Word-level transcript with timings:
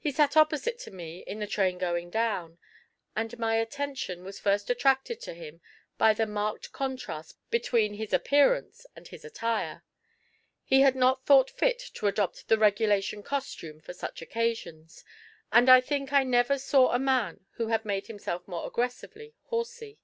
He 0.00 0.10
sat 0.10 0.36
opposite 0.36 0.80
to 0.80 0.90
me 0.90 1.18
in 1.20 1.38
the 1.38 1.46
train 1.46 1.78
going 1.78 2.10
down, 2.10 2.58
and 3.14 3.38
my 3.38 3.54
attention 3.54 4.24
was 4.24 4.40
first 4.40 4.68
attracted 4.70 5.20
to 5.20 5.34
him 5.34 5.60
by 5.98 6.14
the 6.14 6.26
marked 6.26 6.72
contrast 6.72 7.38
between 7.48 7.94
his 7.94 8.12
appearance 8.12 8.86
and 8.96 9.06
his 9.06 9.24
attire: 9.24 9.84
he 10.64 10.80
had 10.80 10.96
not 10.96 11.24
thought 11.24 11.48
fit 11.48 11.78
to 11.94 12.08
adopt 12.08 12.48
the 12.48 12.58
regulation 12.58 13.22
costume 13.22 13.80
for 13.80 13.92
such 13.92 14.20
occasions, 14.20 15.04
and 15.52 15.68
I 15.70 15.80
think 15.80 16.12
I 16.12 16.24
never 16.24 16.58
saw 16.58 16.90
a 16.90 16.98
man 16.98 17.46
who 17.52 17.68
had 17.68 17.84
made 17.84 18.08
himself 18.08 18.48
more 18.48 18.66
aggressively 18.66 19.36
horsey. 19.44 20.00